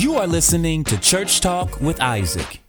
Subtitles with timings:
[0.00, 2.62] You are listening to Church Talk with Isaac.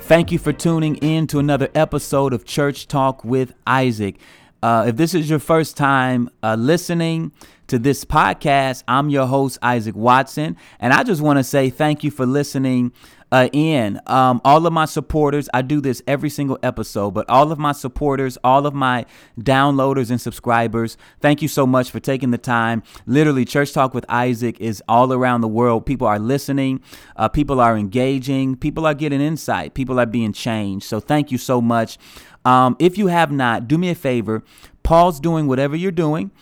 [0.00, 4.18] Thank you for tuning in to another episode of Church Talk with Isaac.
[4.60, 7.30] Uh, if this is your first time uh, listening
[7.68, 12.02] to this podcast, I'm your host, Isaac Watson, and I just want to say thank
[12.02, 12.90] you for listening
[13.32, 14.00] in.
[14.06, 17.72] Um, all of my supporters, I do this every single episode, but all of my
[17.72, 19.06] supporters, all of my
[19.40, 22.82] downloaders and subscribers, thank you so much for taking the time.
[23.06, 25.86] Literally, Church Talk with Isaac is all around the world.
[25.86, 26.80] People are listening,
[27.16, 30.86] uh, people are engaging, people are getting insight, people are being changed.
[30.86, 31.98] So thank you so much.
[32.44, 34.42] Um, if you have not, do me a favor,
[34.82, 36.32] pause doing whatever you're doing.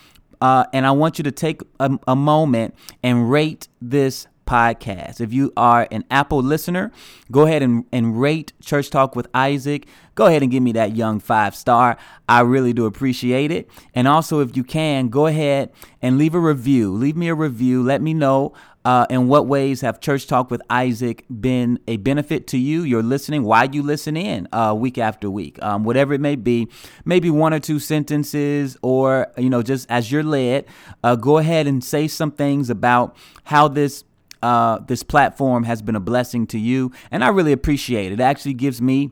[0.41, 2.73] Uh, and I want you to take a, a moment
[3.03, 5.21] and rate this podcast.
[5.21, 6.91] If you are an Apple listener,
[7.31, 9.87] go ahead and, and rate Church Talk with Isaac.
[10.15, 11.97] Go ahead and give me that young five star.
[12.27, 13.69] I really do appreciate it.
[13.95, 16.91] And also, if you can, go ahead and leave a review.
[16.91, 17.81] Leave me a review.
[17.81, 22.47] Let me know uh, in what ways have Church Talk with Isaac been a benefit
[22.47, 22.83] to you?
[22.83, 23.43] You're listening.
[23.43, 25.61] Why you listen in uh, week after week?
[25.61, 26.67] Um, whatever it may be,
[27.05, 30.65] maybe one or two sentences, or you know, just as you're led,
[31.03, 33.15] uh, go ahead and say some things about
[33.45, 34.03] how this
[34.41, 38.19] uh, this platform has been a blessing to you, and I really appreciate it.
[38.19, 39.11] It actually gives me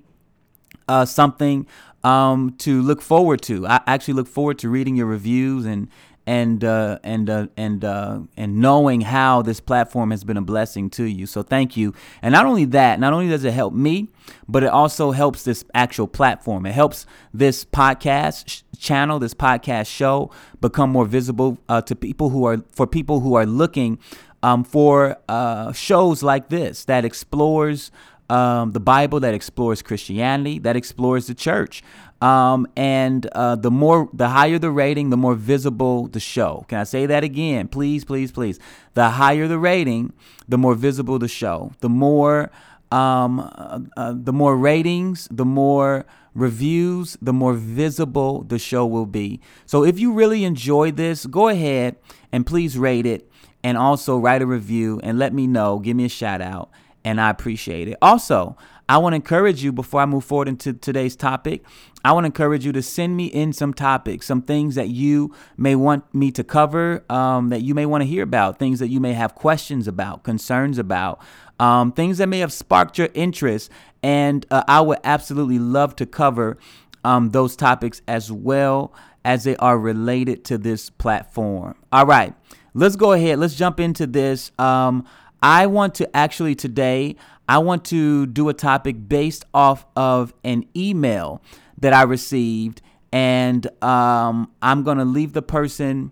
[0.87, 1.67] uh, something
[2.03, 3.67] um, to look forward to.
[3.67, 5.87] I actually look forward to reading your reviews and
[6.29, 10.89] and uh, and uh, and uh, and knowing how this platform has been a blessing
[10.91, 11.25] to you.
[11.25, 11.93] So thank you.
[12.21, 14.09] And not only that, not only does it help me,
[14.47, 16.67] but it also helps this actual platform.
[16.67, 20.29] It helps this podcast sh- channel, this podcast show,
[20.61, 23.97] become more visible uh, to people who are for people who are looking
[24.43, 27.91] um, for uh, shows like this that explores
[28.29, 31.83] um, the Bible, that explores Christianity, that explores the church.
[32.21, 36.65] Um, and uh, the more, the higher the rating, the more visible the show.
[36.67, 37.67] Can I say that again?
[37.67, 38.59] Please, please, please.
[38.93, 40.13] The higher the rating,
[40.47, 41.71] the more visible the show.
[41.79, 42.51] The more,
[42.91, 46.05] um, uh, uh, the more ratings, the more
[46.35, 49.39] reviews, the more visible the show will be.
[49.65, 51.95] So if you really enjoy this, go ahead
[52.31, 53.28] and please rate it
[53.63, 55.79] and also write a review and let me know.
[55.79, 56.69] Give me a shout out,
[57.03, 57.97] and I appreciate it.
[58.01, 58.57] Also,
[58.89, 61.63] I want to encourage you before I move forward into today's topic.
[62.03, 65.35] I want to encourage you to send me in some topics, some things that you
[65.57, 68.87] may want me to cover, um, that you may want to hear about, things that
[68.87, 71.21] you may have questions about, concerns about,
[71.59, 73.69] um, things that may have sparked your interest.
[74.01, 76.57] And uh, I would absolutely love to cover
[77.03, 78.93] um, those topics as well
[79.23, 81.75] as they are related to this platform.
[81.91, 82.33] All right
[82.73, 83.39] let's go ahead.
[83.39, 84.51] Let's jump into this.
[84.59, 85.05] Um,
[85.41, 87.15] I want to actually today,
[87.47, 91.41] I want to do a topic based off of an email
[91.79, 92.81] that I received,
[93.11, 96.11] and um, I'm going to leave the person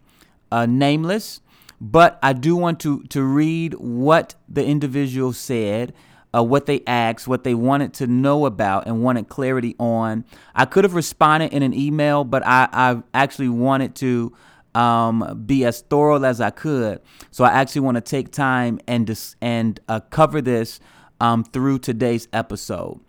[0.51, 1.41] uh, nameless,
[1.81, 5.93] but I do want to to read what the individual said.
[6.35, 10.25] Uh, what they asked, what they wanted to know about, and wanted clarity on.
[10.53, 14.33] I could have responded in an email, but I, I actually wanted to
[14.77, 17.01] um, be as thorough as I could.
[17.31, 20.79] So I actually want to take time and dis- and uh, cover this
[21.19, 22.99] um, through today's episode.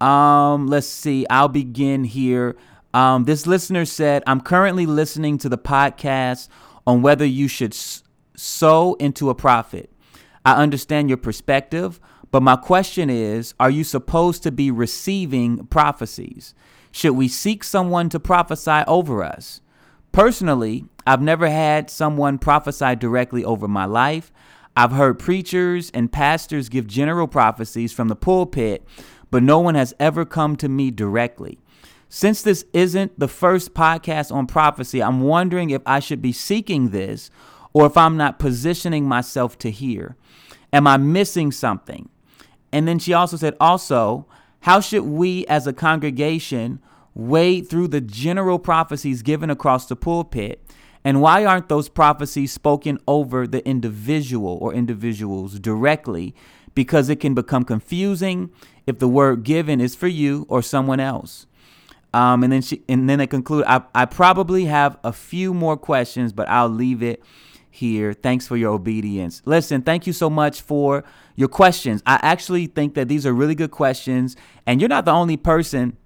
[0.00, 1.26] Um, let's see.
[1.30, 2.56] I'll begin here.
[2.92, 6.48] Um, this listener said, "I'm currently listening to the podcast
[6.86, 8.02] on whether you should s-
[8.36, 9.90] sow into a prophet.
[10.44, 11.98] I understand your perspective."
[12.30, 16.52] But my question is Are you supposed to be receiving prophecies?
[16.90, 19.60] Should we seek someone to prophesy over us?
[20.14, 24.30] Personally, I've never had someone prophesy directly over my life.
[24.76, 28.86] I've heard preachers and pastors give general prophecies from the pulpit,
[29.32, 31.58] but no one has ever come to me directly.
[32.08, 36.90] Since this isn't the first podcast on prophecy, I'm wondering if I should be seeking
[36.90, 37.28] this
[37.72, 40.14] or if I'm not positioning myself to hear.
[40.72, 42.08] Am I missing something?
[42.70, 44.28] And then she also said, also,
[44.60, 46.78] how should we as a congregation
[47.14, 50.60] wade through the general prophecies given across the pulpit?
[51.04, 56.34] And why aren't those prophecies spoken over the individual or individuals directly?
[56.74, 58.50] Because it can become confusing
[58.86, 61.46] if the word given is for you or someone else.
[62.14, 63.64] Um, and then she, and then they conclude.
[63.66, 67.22] I, I probably have a few more questions, but I'll leave it
[67.70, 68.12] here.
[68.12, 69.42] Thanks for your obedience.
[69.44, 71.02] Listen, thank you so much for
[71.34, 72.02] your questions.
[72.06, 75.96] I actually think that these are really good questions, and you're not the only person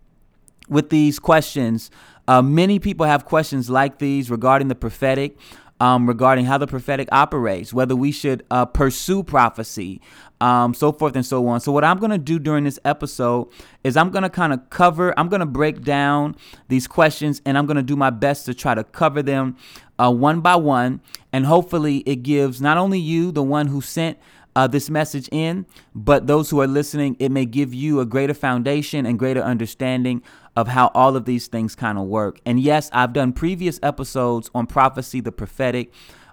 [0.69, 1.91] with these questions.
[2.27, 5.37] Uh, many people have questions like these regarding the prophetic.
[5.81, 10.01] um, regarding how the prophetic operates, whether we should uh, pursue prophecy,
[10.41, 11.61] um, so forth and so on.
[11.61, 13.49] So, what I'm going to do during this episode
[13.85, 16.37] is I'm going to kind of cover, I'm going to break down
[16.69, 19.57] these questions and I'm going to do my best to try to cover them
[19.99, 21.01] uh, one by one.
[21.33, 24.19] And hopefully, it gives not only you, the one who sent
[24.57, 28.35] uh, this message in, but those who are listening, it may give you a greater
[28.35, 30.23] foundation and greater understanding
[30.59, 32.41] of how all of these things kind of work.
[32.45, 35.93] And yes, I've done previous episodes on prophecy, the prophetic.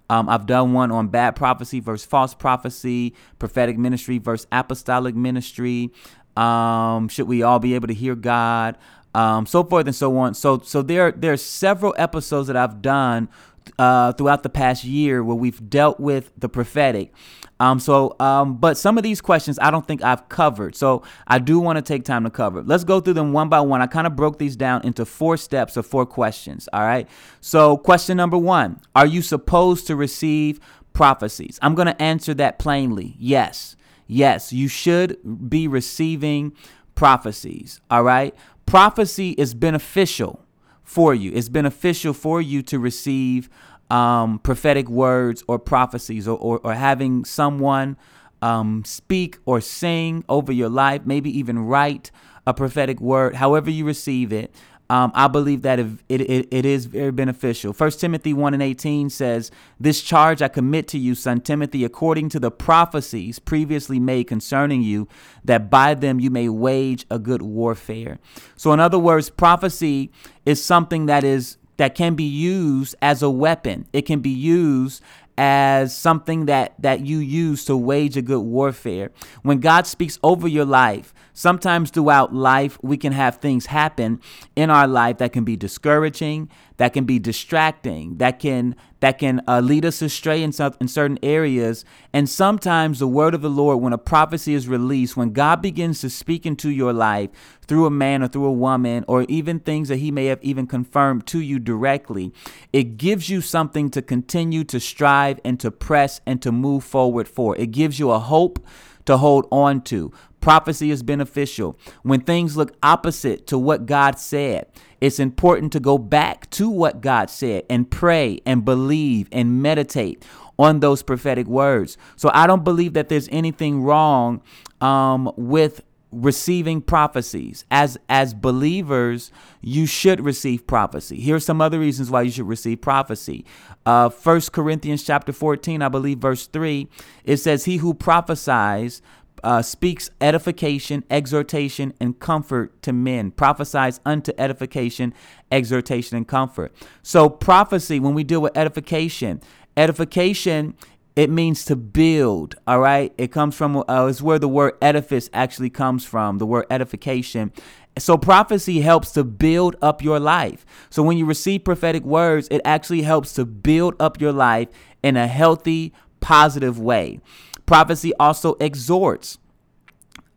[0.10, 5.92] Um, I've done one on bad prophecy versus false prophecy, prophetic ministry versus apostolic ministry.
[6.36, 8.80] Um, should we all be able to hear God?
[9.14, 10.34] Um, so forth and so on.
[10.34, 13.30] So, so there, there are several episodes that I've done
[13.78, 17.14] uh, throughout the past year where we've dealt with the prophetic.
[17.60, 20.76] Um, so, um, but some of these questions I don't think I've covered.
[20.76, 22.62] So I do want to take time to cover.
[22.62, 23.82] Let's go through them one by one.
[23.82, 26.68] I kind of broke these down into four steps or four questions.
[26.74, 27.08] All right.
[27.40, 30.60] So, question number one Are you supposed to receive
[30.94, 31.58] prophecies?
[31.62, 33.16] I'm going to answer that plainly.
[33.18, 33.76] Yes.
[34.08, 36.54] Yes, you should be receiving
[36.94, 37.82] prophecies.
[37.90, 38.36] All right.
[38.66, 40.45] Prophecy is beneficial
[40.86, 41.32] for you.
[41.34, 43.50] It's beneficial for you to receive
[43.90, 47.98] um, prophetic words or prophecies or, or, or having someone
[48.42, 52.12] um, speak or sing over your life, maybe even write
[52.48, 54.54] a prophetic word, however you receive it.
[54.90, 57.74] Um, I believe that it, it, it is very beneficial.
[57.74, 59.50] First Timothy 1 and 18 says,
[59.80, 64.84] This charge I commit to you, son Timothy, according to the prophecies previously made concerning
[64.84, 65.08] you,
[65.44, 68.20] that by them you may wage a good warfare.
[68.56, 70.12] So, in other words, prophecy
[70.46, 73.86] is something that is that can be used as a weapon.
[73.92, 75.02] It can be used
[75.38, 79.12] as something that that you use to wage a good warfare.
[79.44, 84.22] When God speaks over your life, sometimes throughout life we can have things happen
[84.56, 89.42] in our life that can be discouraging, that can be distracting, that can that can
[89.48, 91.86] uh, lead us astray in, some, in certain areas.
[92.12, 96.02] And sometimes the word of the Lord, when a prophecy is released, when God begins
[96.02, 97.30] to speak into your life
[97.68, 100.66] through a man or through a woman, or even things that He may have even
[100.66, 102.34] confirmed to you directly,
[102.74, 107.28] it gives you something to continue to strive and to press and to move forward
[107.28, 107.56] for.
[107.58, 108.66] It gives you a hope
[109.06, 110.12] to hold on to.
[110.42, 111.78] Prophecy is beneficial.
[112.04, 114.68] When things look opposite to what God said,
[115.06, 120.26] it's important to go back to what God said and pray and believe and meditate
[120.58, 121.96] on those prophetic words.
[122.16, 124.42] So I don't believe that there's anything wrong
[124.82, 125.82] um, with
[126.12, 127.66] receiving prophecies.
[127.70, 129.32] As as believers
[129.62, 131.20] you should receive prophecy.
[131.20, 133.46] Here are some other reasons why you should receive prophecy.
[133.86, 136.88] Uh first corinthians chapter 14 i believe verse 3
[137.26, 139.02] it says he who prophesies
[139.44, 145.14] uh, speaks edification, exhortation, and comfort to men, prophesies unto edification,
[145.52, 146.74] exhortation, and comfort.
[147.04, 149.42] So, prophecy, when we deal with edification,
[149.78, 150.76] edification
[151.16, 153.14] it means to build all right?
[153.18, 157.54] It comes from uh, it's where the word edifice actually comes from the word edification.
[157.98, 160.66] So prophecy helps to build up your life.
[160.90, 164.68] So when you receive prophetic words it actually helps to build up your life
[165.04, 167.20] in a healthy positive way
[167.66, 169.38] Prophecy also exhorts.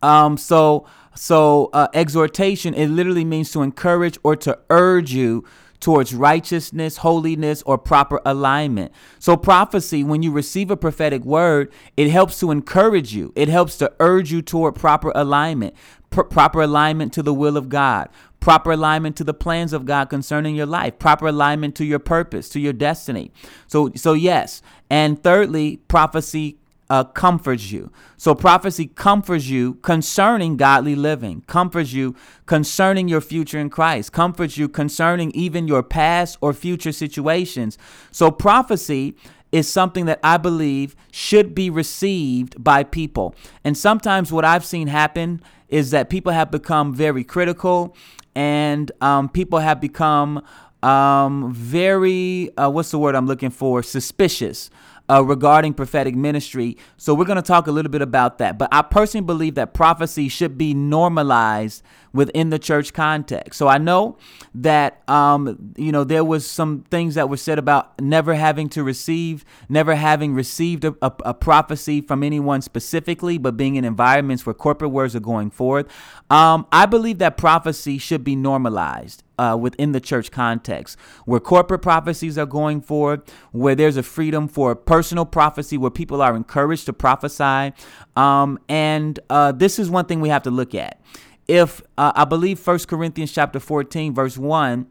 [0.02, 5.44] Um, so so uh, exhortation it literally means to encourage or to urge you
[5.80, 8.92] towards righteousness, holiness, or proper alignment.
[9.18, 13.76] So, prophecy, when you receive a prophetic word, it helps to encourage you, it helps
[13.78, 15.74] to urge you toward proper alignment,
[16.10, 18.08] pr- proper alignment to the will of God,
[18.40, 22.48] proper alignment to the plans of God concerning your life, proper alignment to your purpose,
[22.50, 23.30] to your destiny.
[23.66, 24.62] So, so yes.
[24.90, 26.58] And thirdly, prophecy
[26.90, 27.92] uh, comforts you.
[28.16, 32.14] So prophecy comforts you concerning godly living, comforts you
[32.46, 37.76] concerning your future in Christ, comforts you concerning even your past or future situations.
[38.10, 39.16] So prophecy
[39.52, 43.34] is something that I believe should be received by people.
[43.64, 47.96] And sometimes what I've seen happen is that people have become very critical
[48.34, 50.42] and um, people have become
[50.82, 53.82] um, very, uh, what's the word I'm looking for?
[53.82, 54.70] Suspicious
[55.10, 56.76] uh, regarding prophetic ministry.
[56.96, 58.58] So we're going to talk a little bit about that.
[58.58, 63.58] But I personally believe that prophecy should be normalized within the church context.
[63.58, 64.18] So I know
[64.54, 68.82] that um, you know there was some things that were said about never having to
[68.82, 74.46] receive, never having received a, a, a prophecy from anyone specifically, but being in environments
[74.46, 75.86] where corporate words are going forth.
[76.30, 79.22] Um, I believe that prophecy should be normalized.
[79.38, 84.48] Uh, within the church context, where corporate prophecies are going forward, where there's a freedom
[84.48, 87.72] for personal prophecy, where people are encouraged to prophesy.
[88.16, 91.00] Um, and uh, this is one thing we have to look at
[91.46, 94.86] if uh, I believe First Corinthians chapter 14 verse 1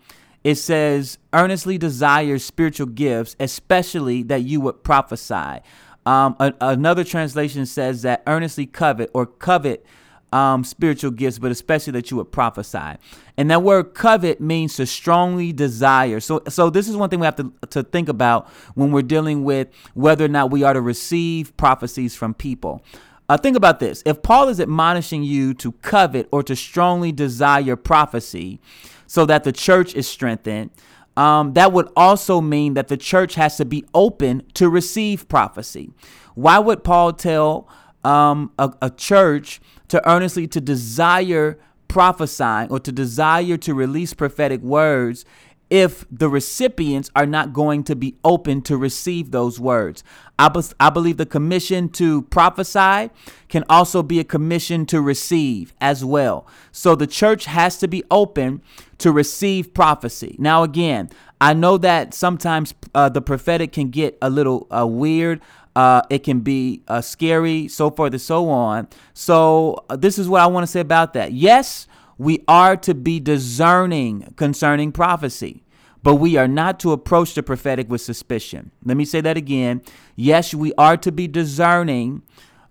[0.48, 5.60] it says, earnestly desire spiritual gifts, especially that you would prophesy.
[6.06, 9.86] Um, a, another translation says that earnestly covet or covet
[10.32, 12.98] um, spiritual gifts, but especially that you would prophesy.
[13.38, 16.20] And that word covet means to strongly desire.
[16.20, 19.44] So, so this is one thing we have to, to think about when we're dealing
[19.44, 22.84] with whether or not we are to receive prophecies from people.
[23.30, 24.04] Uh, think about this.
[24.06, 28.60] If Paul is admonishing you to covet or to strongly desire prophecy
[29.06, 30.72] so that the church is strengthened,
[31.18, 35.92] um, that would also mean that the church has to be open to receive prophecy.
[36.36, 37.68] Why would Paul tell
[38.04, 44.62] um, a, a church to earnestly to desire prophesying or to desire to release prophetic
[44.62, 45.26] words
[45.70, 50.04] if the recipients are not going to be open to receive those words.
[50.40, 53.10] I, be- I believe the commission to prophesy
[53.50, 56.48] can also be a commission to receive as well.
[56.72, 58.62] So the church has to be open
[59.00, 60.36] to receive prophecy.
[60.40, 61.10] Now, again,
[61.42, 65.42] I know that sometimes uh, the prophetic can get a little uh, weird.
[65.78, 68.88] Uh, it can be uh, scary, so forth and so on.
[69.14, 71.34] So, uh, this is what I want to say about that.
[71.34, 71.86] Yes,
[72.18, 75.62] we are to be discerning concerning prophecy,
[76.02, 78.72] but we are not to approach the prophetic with suspicion.
[78.84, 79.84] Let me say that again.
[80.16, 82.24] Yes, we are to be discerning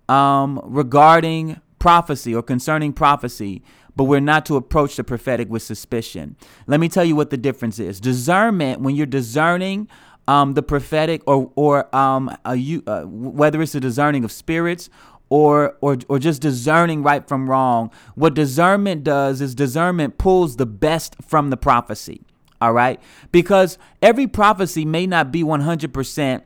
[0.09, 3.63] um, regarding prophecy or concerning prophecy,
[3.95, 6.35] but we're not to approach the prophetic with suspicion.
[6.67, 8.01] Let me tell you what the difference is.
[8.01, 9.87] Discernment, when you're discerning
[10.27, 12.55] um, the prophetic or or um, uh,
[13.05, 14.89] whether it's the discerning of spirits
[15.29, 17.91] or or or just discerning right from wrong.
[18.15, 22.21] What discernment does is discernment pulls the best from the prophecy.
[22.59, 22.99] All right?
[23.31, 26.41] Because every prophecy may not be 100%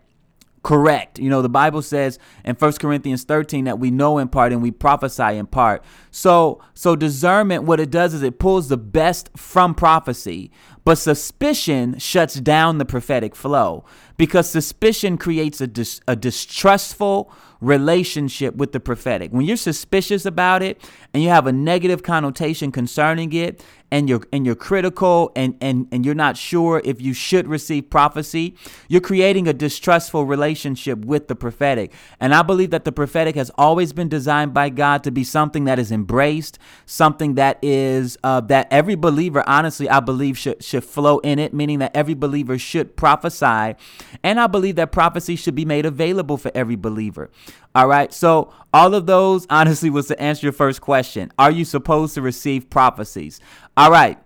[0.63, 1.17] correct.
[1.19, 4.61] You know, the Bible says in 1 Corinthians 13 that we know in part and
[4.61, 5.83] we prophesy in part.
[6.11, 10.51] So, so discernment what it does is it pulls the best from prophecy,
[10.83, 13.85] but suspicion shuts down the prophetic flow
[14.17, 19.31] because suspicion creates a dis- a distrustful relationship with the prophetic.
[19.31, 20.81] When you're suspicious about it
[21.13, 25.87] and you have a negative connotation concerning it and you're and you're critical and and
[25.91, 28.55] and you're not sure if you should receive prophecy,
[28.87, 31.91] you're creating a distrustful relationship with the prophetic.
[32.19, 35.65] And I believe that the prophetic has always been designed by God to be something
[35.65, 40.85] that is embraced, something that is uh, that every believer, honestly, I believe should should
[40.85, 43.75] flow in it, meaning that every believer should prophesy,
[44.23, 47.29] and I believe that prophecy should be made available for every believer.
[47.73, 48.13] All right.
[48.13, 51.31] So, all of those, honestly, was to answer your first question.
[51.37, 53.39] Are you supposed to receive prophecies?
[53.75, 54.17] All right.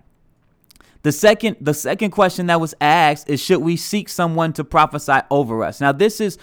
[1.05, 5.19] The second, the second question that was asked is should we seek someone to prophesy
[5.29, 5.79] over us?
[5.79, 6.39] Now this is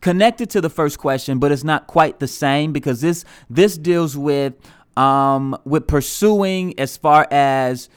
[0.00, 4.16] connected to the first question, but it's not quite the same because this this deals
[4.16, 4.54] with
[4.96, 7.88] um, with pursuing as far as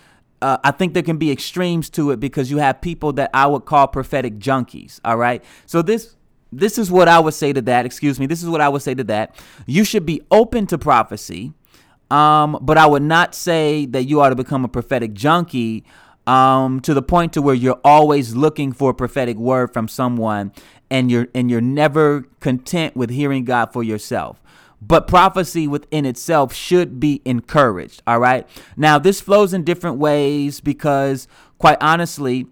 [0.42, 3.46] uh, I think there can be extremes to it because you have people that I
[3.46, 5.00] would call prophetic junkies.
[5.06, 6.16] All right, so this
[6.52, 7.86] this is what I would say to that.
[7.86, 8.26] Excuse me.
[8.26, 9.36] This is what I would say to that.
[9.66, 11.54] You should be open to prophecy,
[12.10, 15.86] um, but I would not say that you ought to become a prophetic junkie
[16.28, 20.52] um, to the point to where you're always looking for a prophetic word from someone,
[20.90, 24.42] and you're and you're never content with hearing God for yourself.
[24.84, 28.02] But prophecy within itself should be encouraged.
[28.08, 28.48] All right.
[28.76, 31.28] Now this flows in different ways because,
[31.60, 32.48] quite honestly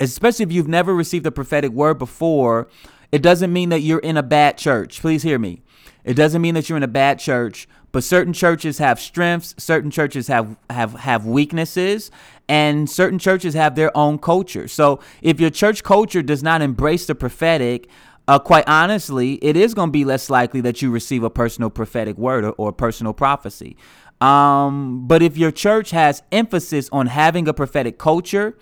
[0.00, 2.68] especially if you've never received a prophetic word before,
[3.12, 5.00] it doesn't mean that you're in a bad church.
[5.00, 5.62] Please hear me.
[6.04, 9.90] It doesn't mean that you're in a bad church, but certain churches have strengths, certain
[9.90, 12.10] churches have have have weaknesses,
[12.48, 14.68] and certain churches have their own culture.
[14.68, 17.88] So if your church culture does not embrace the prophetic,
[18.28, 21.70] uh, quite honestly, it is going to be less likely that you receive a personal
[21.70, 23.76] prophetic word or, or personal prophecy.
[24.20, 28.56] Um, but if your church has emphasis on having a prophetic culture,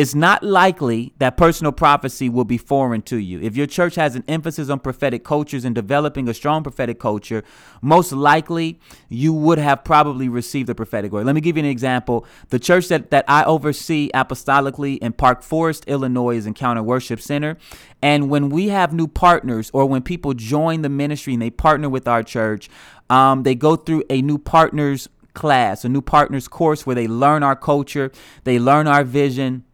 [0.00, 3.38] it's not likely that personal prophecy will be foreign to you.
[3.42, 7.44] If your church has an emphasis on prophetic cultures and developing a strong prophetic culture,
[7.82, 8.80] most likely
[9.10, 11.26] you would have probably received a prophetic word.
[11.26, 12.24] Let me give you an example.
[12.48, 17.58] The church that, that I oversee apostolically in Park Forest, Illinois is Encounter Worship Center.
[18.00, 21.90] And when we have new partners or when people join the ministry and they partner
[21.90, 22.70] with our church,
[23.10, 27.42] um, they go through a new partners class, a new partners course where they learn
[27.42, 28.10] our culture,
[28.44, 29.66] they learn our vision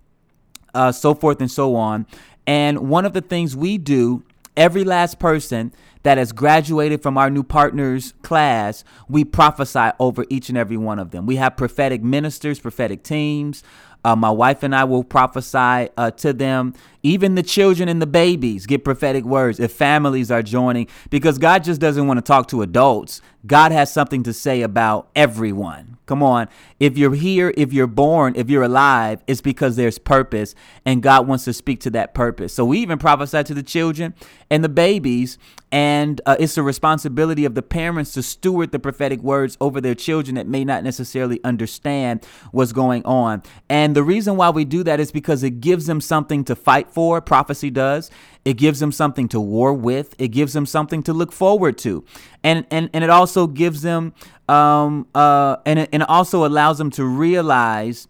[0.76, 2.06] uh, so forth and so on.
[2.46, 4.22] And one of the things we do,
[4.56, 5.72] every last person
[6.04, 11.00] that has graduated from our new partners class, we prophesy over each and every one
[11.00, 11.26] of them.
[11.26, 13.64] We have prophetic ministers, prophetic teams.
[14.04, 16.74] Uh, my wife and I will prophesy uh, to them
[17.06, 21.62] even the children and the babies get prophetic words if families are joining because God
[21.62, 23.20] just doesn't want to talk to adults.
[23.46, 25.98] God has something to say about everyone.
[26.06, 26.48] Come on.
[26.78, 31.26] If you're here, if you're born, if you're alive, it's because there's purpose and God
[31.26, 32.54] wants to speak to that purpose.
[32.54, 34.14] So we even prophesy to the children
[34.48, 35.38] and the babies,
[35.72, 39.96] and uh, it's the responsibility of the parents to steward the prophetic words over their
[39.96, 43.42] children that may not necessarily understand what's going on.
[43.68, 46.88] And the reason why we do that is because it gives them something to fight
[46.96, 48.10] for, prophecy does.
[48.46, 50.14] It gives them something to war with.
[50.18, 52.04] It gives them something to look forward to.
[52.42, 54.14] And and, and it also gives them
[54.48, 58.08] um uh and it, and it also allows them to realize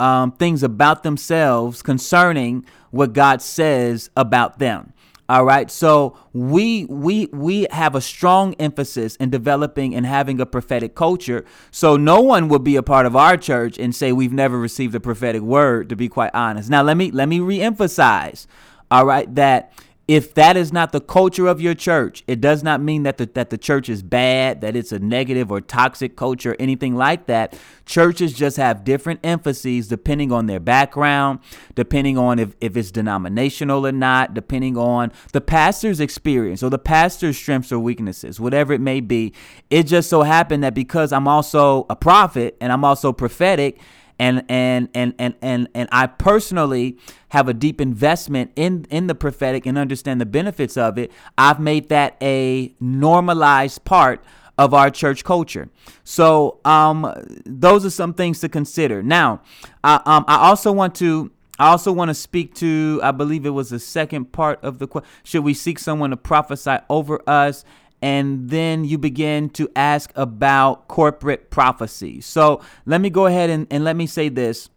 [0.00, 4.92] um, things about themselves concerning what God says about them.
[5.30, 5.70] All right.
[5.70, 11.44] So we we we have a strong emphasis in developing and having a prophetic culture.
[11.70, 14.94] So no one will be a part of our church and say we've never received
[14.94, 16.70] a prophetic word, to be quite honest.
[16.70, 18.46] Now let me let me reemphasize,
[18.90, 19.72] all right, that
[20.08, 23.26] if that is not the culture of your church, it does not mean that the,
[23.34, 27.26] that the church is bad, that it's a negative or toxic culture, or anything like
[27.26, 27.54] that.
[27.84, 31.40] Churches just have different emphases depending on their background,
[31.74, 36.78] depending on if, if it's denominational or not, depending on the pastor's experience or the
[36.78, 39.34] pastor's strengths or weaknesses, whatever it may be.
[39.68, 43.78] It just so happened that because I'm also a prophet and I'm also prophetic,
[44.18, 46.98] and and and and and and I personally
[47.30, 51.12] have a deep investment in in the prophetic and understand the benefits of it.
[51.36, 54.24] I've made that a normalized part
[54.56, 55.68] of our church culture.
[56.02, 57.14] So um,
[57.46, 59.02] those are some things to consider.
[59.02, 59.42] Now,
[59.84, 61.30] uh, um, I also want to.
[61.60, 64.86] I also want to speak to, I believe it was the second part of the
[64.86, 65.10] question.
[65.24, 67.64] Should we seek someone to prophesy over us
[68.00, 72.20] and then you begin to ask about corporate prophecy.
[72.20, 74.70] So let me go ahead and, and let me say this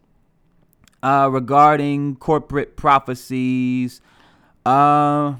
[1.02, 4.00] uh, regarding corporate prophecies.
[4.66, 5.34] Uh,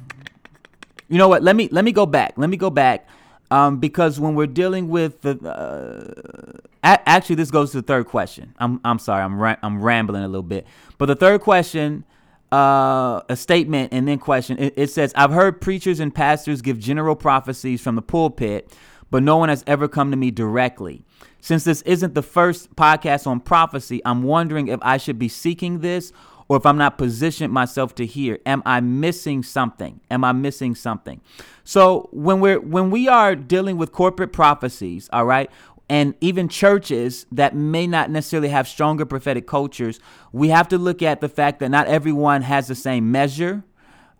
[1.08, 1.42] you know what?
[1.42, 2.34] Let me let me go back.
[2.36, 3.08] Let me go back
[3.50, 8.06] um, because when we're dealing with the uh, a- actually this goes to the third
[8.06, 8.54] question.
[8.58, 9.22] I'm I'm sorry.
[9.22, 10.66] I'm ra- I'm rambling a little bit,
[10.98, 12.04] but the third question
[12.52, 14.58] uh, a statement and then question.
[14.58, 18.70] It, it says, I've heard preachers and pastors give general prophecies from the pulpit,
[19.10, 21.02] but no one has ever come to me directly.
[21.40, 25.80] Since this isn't the first podcast on prophecy, I'm wondering if I should be seeking
[25.80, 26.12] this
[26.48, 28.38] or if I'm not positioned myself to hear.
[28.44, 30.00] Am I missing something?
[30.10, 31.20] Am I missing something?
[31.64, 35.50] So when we're when we are dealing with corporate prophecies, all right,
[35.92, 40.00] and even churches that may not necessarily have stronger prophetic cultures,
[40.32, 43.62] we have to look at the fact that not everyone has the same measure,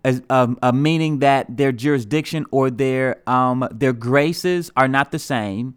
[0.05, 5.19] as um, uh, meaning that their jurisdiction or their um, their graces are not the
[5.19, 5.75] same.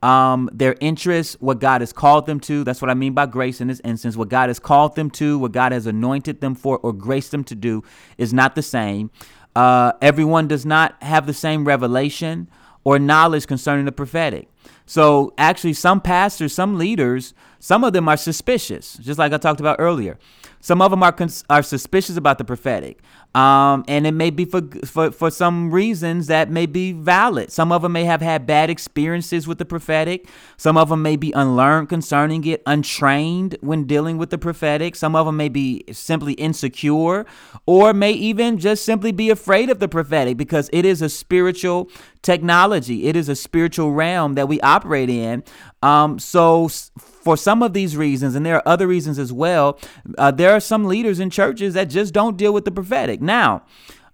[0.00, 2.62] Um, their interests, what God has called them to.
[2.62, 4.16] That's what I mean by grace in this instance.
[4.16, 7.42] What God has called them to, what God has anointed them for, or graced them
[7.44, 7.82] to do,
[8.16, 9.10] is not the same.
[9.56, 12.48] Uh, everyone does not have the same revelation
[12.84, 14.48] or knowledge concerning the prophetic.
[14.86, 19.60] So actually, some pastors, some leaders, some of them are suspicious, just like I talked
[19.60, 20.18] about earlier.
[20.58, 23.00] Some of them are cons- are suspicious about the prophetic,
[23.36, 27.52] um, and it may be for, for for some reasons that may be valid.
[27.52, 30.28] Some of them may have had bad experiences with the prophetic.
[30.56, 34.96] Some of them may be unlearned concerning it, untrained when dealing with the prophetic.
[34.96, 37.26] Some of them may be simply insecure,
[37.64, 41.88] or may even just simply be afraid of the prophetic because it is a spiritual
[42.22, 43.06] technology.
[43.06, 45.42] It is a spiritual realm that we operate in.
[45.82, 49.78] Um, so for some of these reasons, and there are other reasons as well,
[50.18, 53.20] uh, there are some leaders in churches that just don't deal with the prophetic.
[53.20, 53.62] Now,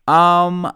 [0.07, 0.73] um,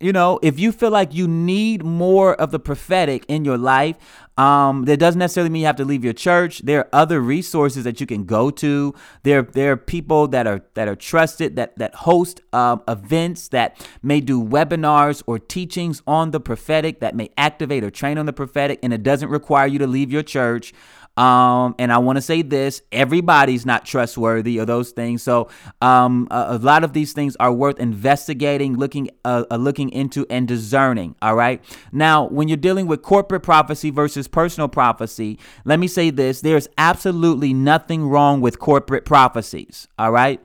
[0.00, 3.96] you know, if you feel like you need more of the prophetic in your life,
[4.36, 6.60] um, that doesn't necessarily mean you have to leave your church.
[6.60, 8.94] There are other resources that you can go to.
[9.22, 13.86] There, there are people that are that are trusted that that host um, events that
[14.02, 18.32] may do webinars or teachings on the prophetic that may activate or train on the
[18.32, 20.72] prophetic, and it doesn't require you to leave your church.
[21.16, 25.22] Um, and I want to say this: everybody's not trustworthy or those things.
[25.22, 25.48] So,
[25.80, 30.26] um, a, a, lot of these things are worth investigating, looking, uh, uh, looking into,
[30.28, 31.14] and discerning.
[31.22, 31.62] All right.
[31.92, 36.66] Now, when you're dealing with corporate prophecy versus personal prophecy, let me say this: there's
[36.78, 39.86] absolutely nothing wrong with corporate prophecies.
[39.98, 40.40] All right.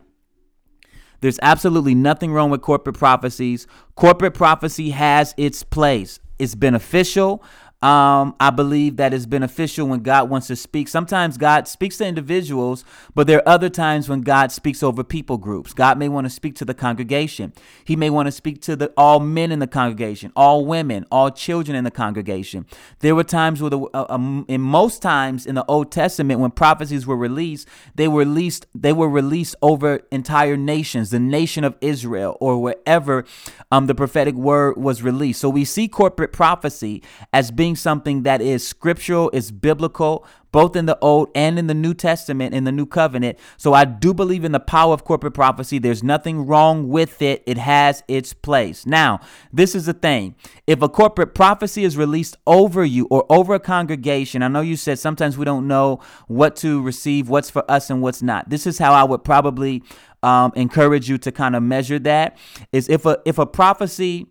[1.22, 3.68] There's absolutely nothing wrong with corporate prophecies.
[3.96, 6.20] Corporate prophecy has its place.
[6.38, 7.44] It's beneficial.
[7.82, 10.90] Um, I believe that is beneficial when God wants to speak.
[10.90, 12.84] Sometimes God speaks to individuals,
[13.16, 15.74] but there are other times when God speaks over people groups.
[15.74, 17.54] God may want to speak to the congregation.
[17.86, 21.32] He may want to speak to the all men in the congregation, all women, all
[21.32, 22.66] children in the congregation.
[23.00, 26.52] There were times where the uh, um, in most times in the Old Testament when
[26.52, 27.66] prophecies were released,
[27.96, 33.24] they were released they were released over entire nations, the nation of Israel or wherever
[33.72, 35.40] um, the prophetic word was released.
[35.40, 40.86] So we see corporate prophecy as being something that is scriptural, is biblical, both in
[40.86, 43.38] the Old and in the New Testament, in the New Covenant.
[43.58, 45.78] So I do believe in the power of corporate prophecy.
[45.80, 48.86] There's nothing wrong with it, it has its place.
[48.86, 49.20] Now,
[49.54, 53.60] this is the thing if a corporate prophecy is released over you or over a
[53.60, 57.90] congregation, I know you said sometimes we don't know what to receive, what's for us
[57.90, 58.50] and what's not.
[58.50, 59.84] This is how I would probably
[60.24, 62.38] um, encourage you to kind of measure that
[62.72, 64.28] is if a if a prophecy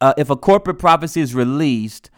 [0.00, 2.10] uh, if a corporate prophecy is released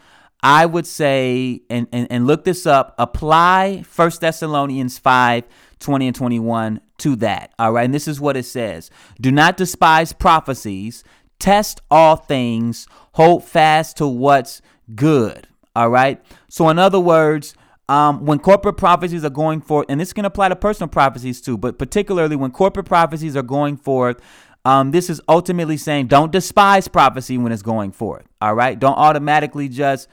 [0.42, 5.44] I would say, and, and, and look this up, apply 1 Thessalonians 5
[5.80, 7.52] 20 and 21 to that.
[7.58, 7.84] All right.
[7.84, 11.04] And this is what it says Do not despise prophecies,
[11.38, 14.60] test all things, hold fast to what's
[14.94, 15.46] good.
[15.76, 16.22] All right.
[16.48, 17.54] So, in other words,
[17.88, 21.56] um, when corporate prophecies are going forth, and this can apply to personal prophecies too,
[21.56, 24.20] but particularly when corporate prophecies are going forth,
[24.64, 28.26] um, this is ultimately saying don't despise prophecy when it's going forth.
[28.42, 28.78] All right.
[28.78, 30.08] Don't automatically just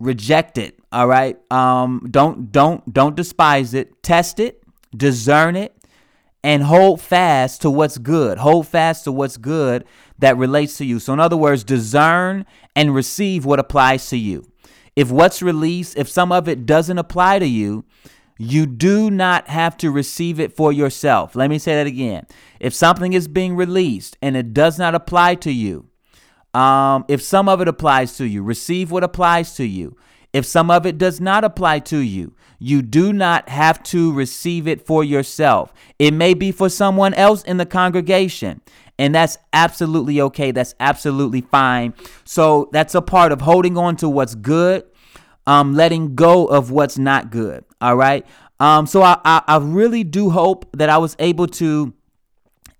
[0.00, 1.38] reject it all right?
[1.50, 4.02] Um don't don't don't despise it.
[4.02, 4.62] Test it
[4.96, 5.74] discern it
[6.42, 8.38] and hold fast to what's good.
[8.38, 9.84] Hold fast to what's good
[10.18, 10.98] that relates to you.
[10.98, 14.50] So in other words discern and receive what applies to you.
[14.96, 17.84] If what's released if some of it doesn't apply to you
[18.40, 21.34] you do not have to receive it for yourself.
[21.34, 22.24] Let me say that again.
[22.60, 25.87] If something is being released and it does not apply to you
[26.54, 29.96] um, if some of it applies to you, receive what applies to you.
[30.32, 34.66] If some of it does not apply to you, you do not have to receive
[34.66, 35.72] it for yourself.
[35.98, 38.60] It may be for someone else in the congregation,
[38.98, 40.50] and that's absolutely okay.
[40.50, 41.94] That's absolutely fine.
[42.24, 44.84] So that's a part of holding on to what's good,
[45.46, 47.64] um, letting go of what's not good.
[47.80, 48.26] All right.
[48.60, 51.94] Um, so I, I, I really do hope that I was able to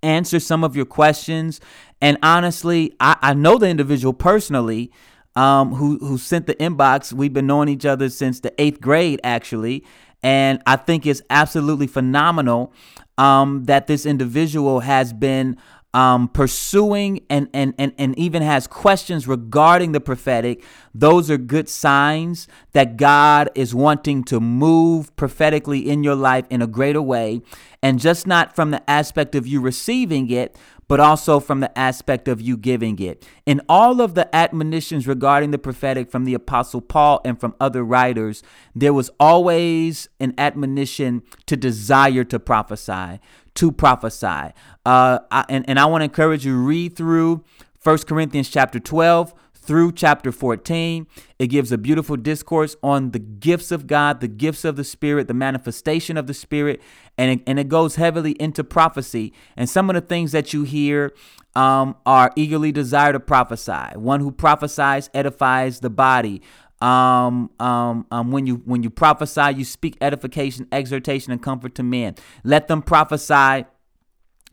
[0.03, 1.59] answer some of your questions
[2.01, 4.91] and honestly, I, I know the individual personally
[5.35, 7.13] um, who who sent the inbox.
[7.13, 9.85] We've been knowing each other since the eighth grade, actually,
[10.23, 12.73] and I think it's absolutely phenomenal
[13.17, 15.57] um, that this individual has been
[15.93, 21.67] um, pursuing and, and, and, and even has questions regarding the prophetic, those are good
[21.67, 27.41] signs that God is wanting to move prophetically in your life in a greater way.
[27.81, 30.55] And just not from the aspect of you receiving it,
[30.89, 33.25] but also from the aspect of you giving it.
[33.45, 37.83] In all of the admonitions regarding the prophetic from the Apostle Paul and from other
[37.83, 38.41] writers,
[38.75, 43.19] there was always an admonition to desire to prophesy,
[43.59, 44.53] to prophesy.
[44.85, 47.43] Uh, I, and, and I want to encourage you read through
[47.83, 51.05] 1 Corinthians chapter 12 through chapter 14.
[51.39, 55.27] It gives a beautiful discourse on the gifts of God, the gifts of the Spirit,
[55.27, 56.81] the manifestation of the Spirit,
[57.17, 59.33] and it, and it goes heavily into prophecy.
[59.57, 61.11] And some of the things that you hear
[61.53, 63.95] um, are eagerly desire to prophesy.
[63.95, 66.41] One who prophesies edifies the body.
[66.81, 71.83] Um, um, um, when you when you prophesy, you speak edification, exhortation, and comfort to
[71.83, 72.15] men.
[72.43, 73.65] Let them prophesy.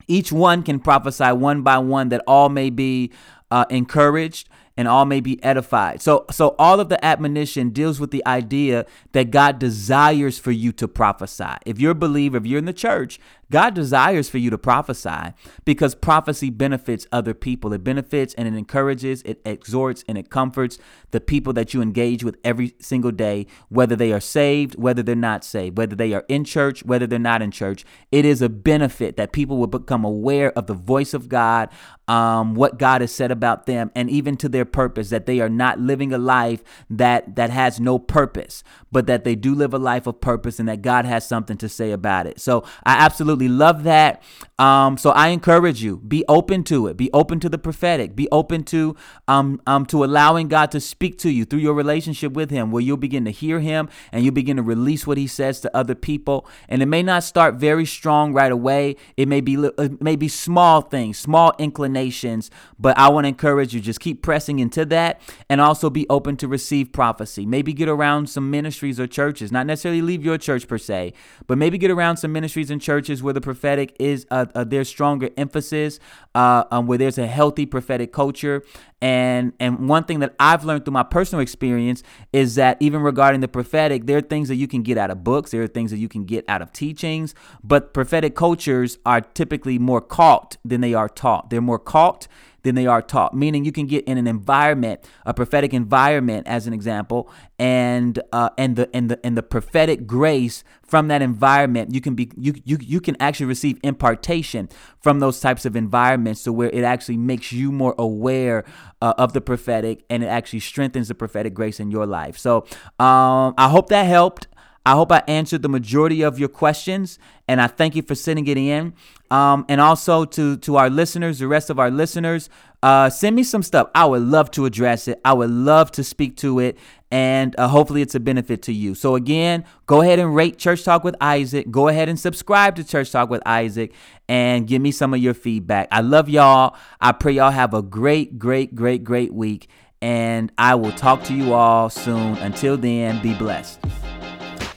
[0.09, 3.13] Each one can prophesy one by one, that all may be
[3.51, 6.03] uh, encouraged and all may be edified.
[6.03, 10.73] So so all of the admonition deals with the idea that God desires for you
[10.73, 11.55] to prophesy.
[11.65, 13.19] If you're a believer, if you're in the church,
[13.51, 17.73] God desires for you to prophesy because prophecy benefits other people.
[17.73, 20.79] It benefits and it encourages, it exhorts, and it comforts
[21.13, 25.15] the people that you engage with every single day, whether they are saved, whether they're
[25.15, 27.85] not saved, whether they are in church, whether they're not in church.
[28.11, 31.69] It is a benefit that people will become aware of the voice of God,
[32.09, 35.49] um, what God has said about them, and even to their purpose, that they are
[35.49, 39.79] not living a life that, that has no purpose, but that they do live a
[39.79, 42.41] life of purpose and that God has something to say about it.
[42.41, 44.23] So I absolutely absolutely love that.
[44.59, 46.97] Um, so I encourage you, be open to it.
[46.97, 48.17] Be open to the prophetic.
[48.17, 48.97] Be open to
[49.29, 52.83] um, um, to allowing God to speak to you through your relationship with Him, where
[52.83, 55.95] you'll begin to hear Him and you'll begin to release what He says to other
[55.95, 56.47] people.
[56.71, 58.97] And it may not start very strong right away.
[59.19, 62.51] It may be it may be small things, small inclinations.
[62.79, 65.21] But I want to encourage you, just keep pressing into that,
[65.51, 67.45] and also be open to receive prophecy.
[67.45, 71.13] Maybe get around some ministries or churches, not necessarily leave your church per se,
[71.47, 74.89] but maybe get around some ministries and churches where the prophetic is uh, uh, there's
[74.89, 75.99] stronger emphasis,
[76.35, 78.63] uh, um, where there's a healthy prophetic culture.
[79.03, 83.43] And and one thing that I've learned through my personal experience is that even regarding
[83.43, 85.91] the prophetic, there are things that you can get out of books, there are things
[85.91, 90.81] that you can get out of teachings, but prophetic cultures are typically more caught than
[90.81, 91.51] they are taught.
[91.51, 92.29] They're more caught
[92.67, 93.35] than they are taught.
[93.35, 98.51] Meaning, you can get in an environment, a prophetic environment, as an example, and uh,
[98.59, 101.95] and the and the and the prophetic grace from that environment.
[101.95, 104.69] You can be you you you can actually receive impartation
[105.01, 108.65] from those types of environments, to where it actually makes you more aware
[109.01, 112.37] uh, of the prophetic, and it actually strengthens the prophetic grace in your life.
[112.37, 112.67] So,
[112.99, 114.49] um, I hope that helped.
[114.87, 117.19] I hope I answered the majority of your questions,
[117.49, 118.95] and I thank you for sending it in.
[119.33, 122.49] Um, and also to to our listeners, the rest of our listeners,
[122.85, 123.91] uh, send me some stuff.
[123.97, 125.21] I would love to address it.
[125.25, 126.79] I would love to speak to it,
[127.11, 128.95] and uh, hopefully it's a benefit to you.
[128.95, 131.69] So again, go ahead and rate Church Talk with Isaac.
[131.69, 133.93] Go ahead and subscribe to Church Talk with Isaac,
[134.29, 135.89] and give me some of your feedback.
[135.91, 136.77] I love y'all.
[137.01, 139.69] I pray y'all have a great, great, great, great week,
[140.01, 142.37] and I will talk to you all soon.
[142.37, 143.81] Until then, be blessed.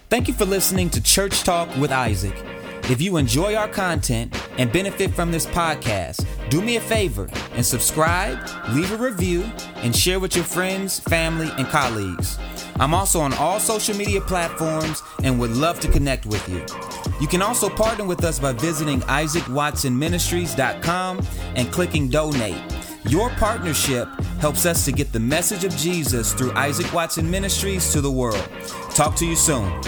[0.10, 2.34] Thank you for listening to Church Talk with Isaac.
[2.86, 7.64] If you enjoy our content and benefit from this podcast, do me a favor and
[7.64, 9.44] subscribe, leave a review,
[9.76, 12.40] and share with your friends, family, and colleagues.
[12.80, 16.66] I'm also on all social media platforms and would love to connect with you.
[17.22, 22.58] You can also partner with us by visiting isaacwatsonministries.com and clicking donate.
[23.08, 24.10] Your partnership
[24.40, 28.44] helps us to get the message of Jesus through Isaac Watson Ministries to the world.
[28.94, 29.82] Talk to you soon.